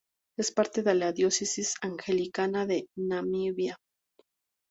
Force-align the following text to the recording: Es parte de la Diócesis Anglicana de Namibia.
Es 0.43 0.49
parte 0.51 0.81
de 0.81 0.95
la 0.95 1.11
Diócesis 1.11 1.75
Anglicana 1.83 2.65
de 2.65 2.87
Namibia. 2.95 3.77